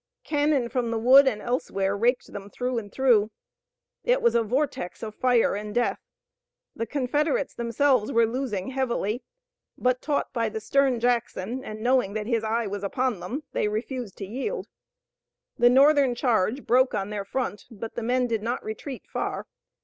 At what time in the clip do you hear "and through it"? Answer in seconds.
2.79-4.19